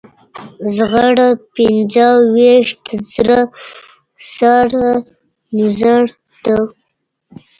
[0.75, 3.41] زغره پنځه ویشت زره
[4.33, 4.87] سره
[5.79, 6.01] زر
[6.43, 6.57] ده.